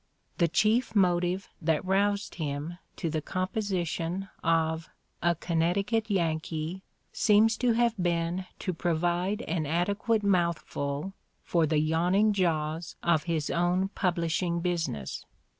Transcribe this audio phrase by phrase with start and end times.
[0.39, 4.89] The chief motive that roused him to the composition of
[5.21, 6.81] "A Connecticut Yankee"
[7.13, 13.25] seems to have been to provide an adequate mouthful for the ya wning jaws of
[13.25, 15.23] his own publishing business.